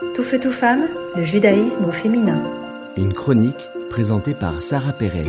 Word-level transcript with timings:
Tout 0.00 0.22
feu, 0.22 0.40
tout 0.40 0.50
femme, 0.50 0.88
le 1.14 1.24
judaïsme 1.24 1.84
au 1.84 1.92
féminin. 1.92 2.42
Une 2.96 3.12
chronique 3.12 3.68
présentée 3.90 4.32
par 4.32 4.62
Sarah 4.62 4.94
Pérez. 4.94 5.26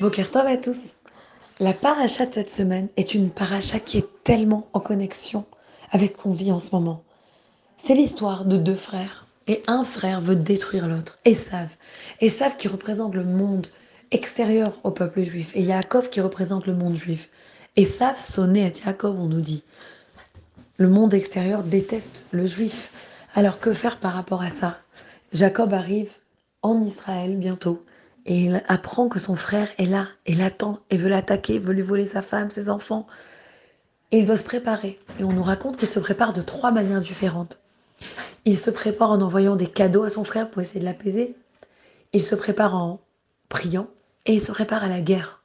Bonjour 0.00 0.24
à 0.34 0.56
tous. 0.56 0.96
La 1.60 1.74
paracha 1.74 2.24
de 2.24 2.32
cette 2.32 2.50
semaine 2.50 2.88
est 2.96 3.12
une 3.12 3.28
paracha 3.28 3.80
qui 3.80 3.98
est 3.98 4.24
tellement 4.24 4.66
en 4.72 4.80
connexion 4.80 5.44
avec 5.90 6.12
ce 6.12 6.22
qu'on 6.22 6.32
vit 6.32 6.52
en 6.52 6.58
ce 6.58 6.70
moment. 6.72 7.04
C'est 7.76 7.94
l'histoire 7.94 8.46
de 8.46 8.56
deux 8.56 8.74
frères. 8.74 9.26
Et 9.46 9.62
un 9.66 9.84
frère 9.84 10.22
veut 10.22 10.36
détruire 10.36 10.88
l'autre. 10.88 11.18
Esav. 11.26 11.68
Esav 12.22 12.56
qui 12.56 12.68
représente 12.68 13.14
le 13.14 13.24
monde 13.24 13.66
extérieur 14.10 14.80
au 14.84 14.90
peuple 14.90 15.22
juif. 15.22 15.52
Et 15.54 15.60
Yaakov 15.60 16.08
qui 16.08 16.22
représente 16.22 16.66
le 16.66 16.74
monde 16.74 16.96
juif. 16.96 17.28
Esav 17.76 18.18
sonnait 18.18 18.64
à 18.64 18.86
Yaakov, 18.86 19.20
on 19.20 19.26
nous 19.26 19.42
dit. 19.42 19.64
Le 20.78 20.88
monde 20.88 21.14
extérieur 21.14 21.62
déteste 21.62 22.24
le 22.30 22.46
juif. 22.46 22.92
Alors 23.34 23.60
que 23.60 23.72
faire 23.72 23.98
par 23.98 24.14
rapport 24.14 24.42
à 24.42 24.50
ça? 24.50 24.78
Jacob 25.32 25.72
arrive 25.72 26.12
en 26.62 26.80
Israël 26.82 27.36
bientôt 27.36 27.84
et 28.26 28.44
il 28.44 28.62
apprend 28.68 29.08
que 29.08 29.18
son 29.18 29.36
frère 29.36 29.68
est 29.78 29.86
là 29.86 30.06
et 30.26 30.34
l'attend 30.34 30.80
et 30.90 30.96
veut 30.96 31.08
l'attaquer, 31.08 31.58
veut 31.58 31.72
lui 31.72 31.82
voler 31.82 32.06
sa 32.06 32.22
femme, 32.22 32.50
ses 32.50 32.70
enfants. 32.70 33.06
Et 34.12 34.18
il 34.18 34.24
doit 34.24 34.36
se 34.36 34.44
préparer. 34.44 34.98
Et 35.18 35.24
on 35.24 35.32
nous 35.32 35.42
raconte 35.42 35.76
qu'il 35.76 35.88
se 35.88 36.00
prépare 36.00 36.32
de 36.32 36.42
trois 36.42 36.70
manières 36.70 37.00
différentes. 37.00 37.60
Il 38.44 38.58
se 38.58 38.70
prépare 38.70 39.10
en 39.10 39.20
envoyant 39.20 39.56
des 39.56 39.66
cadeaux 39.66 40.04
à 40.04 40.10
son 40.10 40.24
frère 40.24 40.50
pour 40.50 40.62
essayer 40.62 40.80
de 40.80 40.84
l'apaiser. 40.84 41.36
Il 42.12 42.22
se 42.22 42.34
prépare 42.34 42.74
en 42.74 43.00
priant 43.48 43.88
et 44.26 44.34
il 44.34 44.40
se 44.40 44.52
prépare 44.52 44.84
à 44.84 44.88
la 44.88 45.00
guerre. 45.00 45.42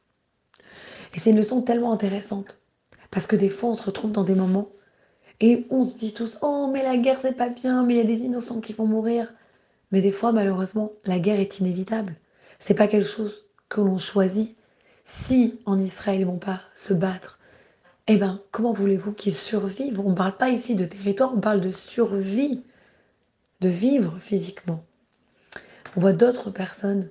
Et 1.14 1.20
c'est 1.20 1.30
une 1.30 1.38
leçon 1.38 1.62
tellement 1.62 1.94
intéressante. 1.94 2.60
Parce 3.12 3.28
que 3.28 3.36
des 3.36 3.50
fois, 3.50 3.70
on 3.70 3.76
se 3.76 3.84
retrouve 3.84 4.12
dans 4.12 4.24
des 4.24 4.36
moments 4.36 4.70
et 5.40 5.68
on 5.70 5.86
se 5.86 5.94
dit 5.96 6.14
tous, 6.14 6.40
oh, 6.42 6.70
mais 6.72 6.84
la 6.84 6.98
guerre, 6.98 7.20
c'est 7.22 7.34
pas 7.34 7.50
bien, 7.50 7.84
mais 7.84 7.96
il 7.96 7.98
y 7.98 8.02
a 8.02 8.06
des 8.06 8.22
innocents 8.22 8.62
qui 8.62 8.74
vont 8.74 8.88
mourir. 8.88 9.32
Mais 9.92 10.02
des 10.02 10.12
fois, 10.12 10.32
malheureusement, 10.32 10.94
la 11.06 11.20
guerre 11.20 11.40
est 11.40 11.60
inévitable. 11.60 12.16
C'est 12.60 12.74
pas 12.74 12.88
quelque 12.88 13.08
chose 13.08 13.46
que 13.70 13.82
l'on 13.82 13.98
choisit. 13.98 14.56
Si 15.06 15.60
en 15.66 15.80
Israël, 15.80 16.22
ils 16.22 16.26
vont 16.26 16.40
pas 16.40 16.62
se 16.76 16.94
battre, 16.94 17.40
eh 18.08 18.18
ben, 18.18 18.42
comment 18.52 18.74
voulez-vous 18.74 19.14
qu'ils 19.14 19.34
survivent? 19.34 20.00
On 20.00 20.10
ne 20.10 20.16
parle 20.16 20.36
pas 20.36 20.50
ici 20.50 20.76
de 20.76 20.86
territoire, 20.86 21.34
on 21.36 21.40
parle 21.40 21.62
de 21.62 21.72
survie, 21.72 22.64
de 23.62 23.70
vivre 23.70 24.18
physiquement. 24.20 24.84
On 25.96 26.02
voit 26.02 26.14
d'autres 26.14 26.50
personnes 26.50 27.10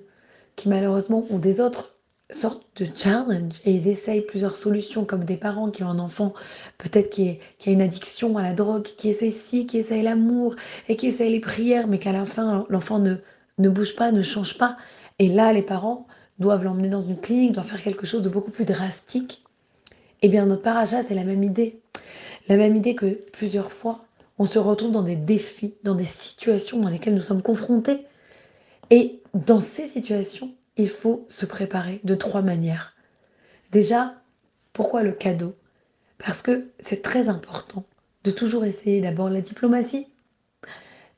qui 0.55 0.69
malheureusement 0.69 1.25
ont 1.29 1.39
des 1.39 1.61
autres 1.61 1.96
sorte 2.31 2.65
de 2.75 2.87
challenge 2.93 3.53
et 3.63 3.71
ils 3.71 3.87
essayent 3.87 4.21
plusieurs 4.21 4.57
solutions 4.57 5.05
comme 5.05 5.23
des 5.23 5.37
parents 5.37 5.71
qui 5.71 5.83
ont 5.83 5.89
un 5.89 5.99
enfant 5.99 6.33
peut-être 6.77 7.09
qui, 7.09 7.39
a 7.65 7.69
une 7.69 7.81
addiction 7.81 8.37
à 8.37 8.43
la 8.43 8.53
drogue, 8.53 8.83
qui 8.83 9.09
essaye 9.09 9.31
ci, 9.31 9.65
qui 9.65 9.77
essaye 9.77 10.03
l'amour 10.03 10.55
et 10.89 10.97
qui 10.97 11.07
essaye 11.07 11.31
les 11.31 11.39
prières 11.39 11.87
mais 11.87 11.99
qu'à 11.99 12.11
la 12.11 12.25
fin 12.25 12.65
l'enfant 12.69 12.99
ne, 12.99 13.15
ne 13.57 13.69
bouge 13.69 13.95
pas, 13.95 14.11
ne 14.11 14.23
change 14.23 14.57
pas. 14.57 14.77
Et 15.19 15.29
là 15.29 15.53
les 15.53 15.61
parents 15.61 16.05
doivent 16.37 16.65
l'emmener 16.65 16.89
dans 16.89 17.01
une 17.01 17.19
clinique, 17.19 17.53
doivent 17.53 17.67
faire 17.67 17.81
quelque 17.81 18.05
chose 18.05 18.21
de 18.21 18.29
beaucoup 18.29 18.51
plus 18.51 18.65
drastique. 18.65 19.43
Eh 20.21 20.27
bien 20.27 20.45
notre 20.45 20.63
paracha 20.63 21.03
c'est 21.03 21.15
la 21.15 21.23
même 21.23 21.43
idée. 21.43 21.79
La 22.49 22.57
même 22.57 22.75
idée 22.75 22.95
que 22.95 23.05
plusieurs 23.31 23.71
fois 23.71 24.03
on 24.37 24.45
se 24.45 24.59
retrouve 24.59 24.91
dans 24.91 25.01
des 25.01 25.15
défis, 25.15 25.75
dans 25.83 25.95
des 25.95 26.03
situations 26.03 26.79
dans 26.79 26.89
lesquelles 26.89 27.15
nous 27.15 27.21
sommes 27.21 27.41
confrontés. 27.41 28.05
Et 28.89 29.21
dans 29.33 29.59
ces 29.59 29.87
situations, 29.87 30.53
il 30.77 30.89
faut 30.89 31.25
se 31.29 31.45
préparer 31.45 31.99
de 32.03 32.15
trois 32.15 32.41
manières. 32.41 32.95
Déjà, 33.71 34.15
pourquoi 34.73 35.03
le 35.03 35.11
cadeau? 35.11 35.55
Parce 36.17 36.41
que 36.41 36.69
c'est 36.79 37.01
très 37.01 37.29
important 37.29 37.85
de 38.23 38.31
toujours 38.31 38.65
essayer 38.65 39.01
d'abord 39.01 39.29
la 39.29 39.41
diplomatie. 39.41 40.07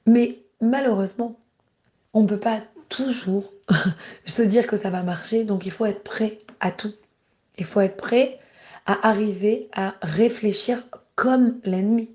Mais 0.05 0.39
malheureusement, 0.61 1.39
on 2.13 2.23
ne 2.23 2.27
peut 2.27 2.39
pas 2.39 2.61
toujours 2.89 3.53
se 4.25 4.41
dire 4.41 4.67
que 4.67 4.77
ça 4.77 4.89
va 4.89 5.03
marcher, 5.03 5.43
donc 5.43 5.65
il 5.65 5.71
faut 5.71 5.85
être 5.85 6.03
prêt 6.03 6.39
à 6.59 6.71
tout. 6.71 6.93
Il 7.58 7.65
faut 7.65 7.81
être 7.81 7.97
prêt 7.97 8.39
à 8.86 9.08
arriver 9.08 9.70
à 9.73 9.95
réfléchir 10.02 10.87
comme 11.15 11.59
l'ennemi 11.64 12.09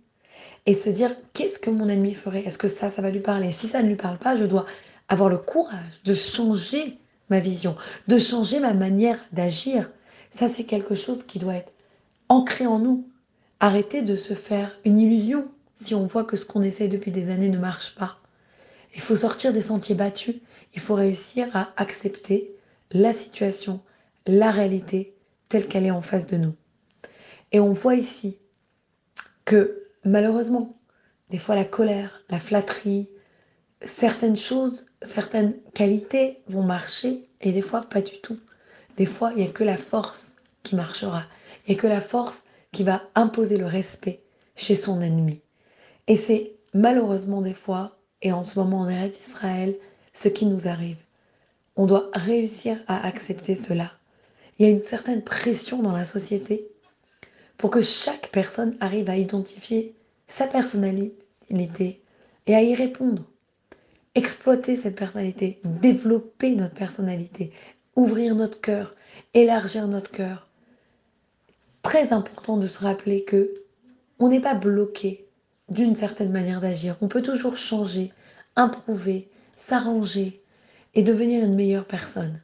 et 0.66 0.74
se 0.74 0.88
dire 0.88 1.14
qu'est-ce 1.32 1.58
que 1.58 1.70
mon 1.70 1.88
ennemi 1.88 2.14
ferait? 2.14 2.40
Est-ce 2.40 2.58
que 2.58 2.68
ça, 2.68 2.88
ça 2.88 3.02
va 3.02 3.10
lui 3.10 3.20
parler? 3.20 3.52
Si 3.52 3.68
ça 3.68 3.82
ne 3.82 3.88
lui 3.88 3.96
parle 3.96 4.18
pas, 4.18 4.34
je 4.34 4.44
dois 4.44 4.66
avoir 5.08 5.28
le 5.28 5.38
courage 5.38 6.02
de 6.04 6.14
changer 6.14 6.98
ma 7.30 7.40
vision, 7.40 7.74
de 8.08 8.18
changer 8.18 8.60
ma 8.60 8.74
manière 8.74 9.18
d'agir. 9.32 9.90
Ça, 10.30 10.48
c'est 10.48 10.64
quelque 10.64 10.94
chose 10.94 11.24
qui 11.24 11.38
doit 11.38 11.54
être 11.54 11.72
ancré 12.28 12.66
en 12.66 12.78
nous. 12.78 13.08
Arrêter 13.60 14.02
de 14.02 14.16
se 14.16 14.34
faire 14.34 14.78
une 14.84 14.98
illusion 14.98 15.48
si 15.74 15.94
on 15.94 16.06
voit 16.06 16.24
que 16.24 16.36
ce 16.36 16.44
qu'on 16.44 16.62
essaye 16.62 16.88
depuis 16.88 17.10
des 17.10 17.30
années 17.30 17.48
ne 17.48 17.58
marche 17.58 17.94
pas. 17.94 18.18
Il 18.94 19.00
faut 19.00 19.16
sortir 19.16 19.52
des 19.52 19.62
sentiers 19.62 19.94
battus. 19.94 20.36
Il 20.74 20.80
faut 20.80 20.94
réussir 20.94 21.48
à 21.54 21.72
accepter 21.76 22.54
la 22.90 23.12
situation, 23.12 23.80
la 24.26 24.50
réalité 24.50 25.14
telle 25.48 25.66
qu'elle 25.66 25.86
est 25.86 25.90
en 25.90 26.02
face 26.02 26.26
de 26.26 26.36
nous. 26.36 26.54
Et 27.52 27.60
on 27.60 27.72
voit 27.72 27.94
ici 27.94 28.38
que 29.44 29.84
malheureusement, 30.04 30.76
des 31.30 31.38
fois 31.38 31.54
la 31.54 31.64
colère, 31.64 32.22
la 32.28 32.38
flatterie, 32.38 33.08
certaines 33.84 34.36
choses, 34.36 34.86
certaines 35.02 35.54
qualités 35.74 36.42
vont 36.48 36.62
marcher 36.62 37.28
et 37.40 37.52
des 37.52 37.62
fois 37.62 37.82
pas 37.82 38.00
du 38.00 38.18
tout. 38.20 38.38
Des 38.96 39.06
fois, 39.06 39.32
il 39.32 39.42
n'y 39.42 39.48
a 39.48 39.52
que 39.52 39.64
la 39.64 39.76
force 39.76 40.36
qui 40.62 40.76
marchera. 40.76 41.24
Il 41.66 41.72
n'y 41.74 41.78
a 41.78 41.82
que 41.82 41.86
la 41.86 42.00
force 42.00 42.44
qui 42.72 42.84
va 42.84 43.02
imposer 43.14 43.56
le 43.56 43.66
respect 43.66 44.22
chez 44.56 44.74
son 44.74 45.00
ennemi. 45.00 45.40
Et 46.06 46.16
c'est 46.16 46.52
malheureusement 46.72 47.42
des 47.42 47.54
fois, 47.54 47.98
et 48.22 48.32
en 48.32 48.44
ce 48.44 48.58
moment 48.58 48.80
en 48.80 48.88
Eretz 48.88 49.18
Israël, 49.28 49.76
ce 50.12 50.28
qui 50.28 50.46
nous 50.46 50.68
arrive. 50.68 50.98
On 51.76 51.86
doit 51.86 52.10
réussir 52.12 52.78
à 52.86 53.06
accepter 53.06 53.54
cela. 53.54 53.92
Il 54.58 54.66
y 54.66 54.68
a 54.68 54.72
une 54.72 54.82
certaine 54.82 55.22
pression 55.22 55.82
dans 55.82 55.92
la 55.92 56.04
société 56.04 56.68
pour 57.56 57.70
que 57.70 57.82
chaque 57.82 58.30
personne 58.30 58.76
arrive 58.80 59.10
à 59.10 59.16
identifier 59.16 59.94
sa 60.28 60.46
personnalité 60.46 62.02
et 62.46 62.54
à 62.54 62.62
y 62.62 62.74
répondre 62.74 63.24
exploiter 64.14 64.76
cette 64.76 64.96
personnalité, 64.96 65.60
développer 65.64 66.54
notre 66.54 66.74
personnalité, 66.74 67.52
ouvrir 67.96 68.34
notre 68.34 68.60
cœur, 68.60 68.94
élargir 69.34 69.88
notre 69.88 70.10
cœur. 70.10 70.48
Très 71.82 72.12
important 72.12 72.56
de 72.56 72.66
se 72.66 72.78
rappeler 72.78 73.24
que 73.24 73.52
on 74.18 74.28
n'est 74.28 74.40
pas 74.40 74.54
bloqué 74.54 75.26
d'une 75.68 75.96
certaine 75.96 76.30
manière 76.30 76.60
d'agir. 76.60 76.96
On 77.00 77.08
peut 77.08 77.22
toujours 77.22 77.56
changer, 77.56 78.12
improuver, 78.56 79.28
s'arranger 79.56 80.42
et 80.94 81.02
devenir 81.02 81.44
une 81.44 81.54
meilleure 81.54 81.86
personne. 81.86 82.40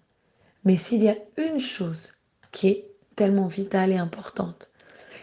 Mais 0.65 0.77
s'il 0.77 1.03
y 1.03 1.09
a 1.09 1.17
une 1.37 1.61
chose 1.61 2.13
qui 2.53 2.69
est 2.69 2.87
tellement 3.17 3.47
vitale 3.47 3.93
et 3.93 3.97
importante, 3.97 4.71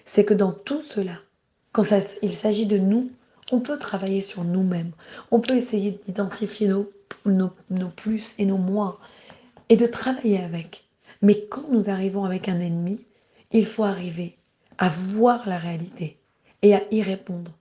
c'est 0.06 0.26
que 0.26 0.34
dans 0.34 0.52
tout 0.52 0.82
cela, 0.82 1.20
quand 1.74 1.84
il 2.22 2.34
s'agit 2.34 2.66
de 2.66 2.78
nous, 2.78 3.12
on 3.52 3.60
peut 3.60 3.78
travailler 3.78 4.22
sur 4.22 4.44
nous-mêmes. 4.44 4.92
On 5.32 5.40
peut 5.40 5.56
essayer 5.56 6.00
d'identifier 6.06 6.68
nos, 6.68 6.92
nos, 7.26 7.90
plus 7.90 8.36
et 8.38 8.46
nos 8.46 8.58
moins 8.58 8.98
et 9.70 9.78
de 9.78 9.86
travailler 9.86 10.40
avec. 10.40 10.86
Mais 11.22 11.46
quand 11.50 11.70
nous 11.72 11.90
arrivons 11.90 12.26
avec 12.26 12.50
un 12.50 12.60
ennemi, 12.60 13.06
il 13.52 13.66
faut 13.66 13.84
arriver 13.84 14.38
à 14.78 14.90
voir 14.90 15.48
la 15.48 15.58
réalité 15.58 16.18
et 16.62 16.76
à 16.76 16.82
y 16.92 17.02
répondre 17.02 17.52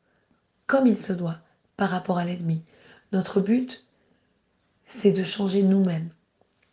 comme 0.67 0.87
il 0.87 1.01
se 1.01 1.13
doit 1.13 1.39
par 1.77 1.91
rapport 1.91 2.19
à 2.19 2.25
l'ennemi. 2.25 2.63
Notre 3.13 3.41
but, 3.41 3.85
c'est 4.85 5.13
de 5.13 5.23
changer 5.23 5.63
nous-mêmes 5.63 6.11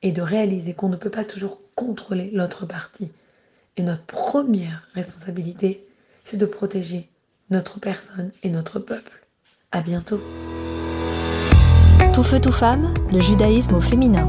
et 0.01 0.11
de 0.11 0.21
réaliser 0.21 0.73
qu'on 0.73 0.89
ne 0.89 0.95
peut 0.95 1.09
pas 1.09 1.23
toujours 1.23 1.61
contrôler 1.75 2.31
l'autre 2.31 2.65
partie. 2.65 3.11
Et 3.77 3.83
notre 3.83 4.05
première 4.05 4.87
responsabilité, 4.93 5.87
c'est 6.25 6.37
de 6.37 6.45
protéger 6.45 7.09
notre 7.53 7.79
personne 7.79 8.31
et 8.41 8.49
notre 8.49 8.79
peuple. 8.79 9.27
À 9.71 9.81
bientôt. 9.81 10.19
Tout 12.13 12.23
feu, 12.23 12.39
tout 12.41 12.51
femme, 12.51 12.93
le 13.11 13.19
judaïsme 13.19 13.75
au 13.75 13.79
féminin. 13.79 14.25